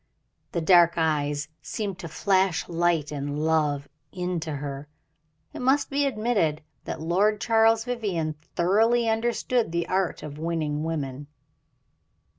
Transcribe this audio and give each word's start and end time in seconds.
The 0.53 0.61
dark 0.61 0.93
eyes 0.97 1.47
seemed 1.61 1.99
to 1.99 2.07
flash 2.07 2.67
light 2.67 3.11
and 3.11 3.37
love 3.37 3.87
into 4.11 4.53
her 4.55 4.87
own. 5.53 5.61
It 5.61 5.63
must 5.63 5.91
be 5.91 6.07
admitted 6.07 6.63
that 6.85 6.99
Lord 6.99 7.39
Charles 7.39 7.83
Vivianne 7.85 8.33
thoroughly 8.55 9.07
understood 9.07 9.71
the 9.71 9.87
art 9.87 10.23
of 10.23 10.39
winning 10.39 10.83
women. 10.83 11.27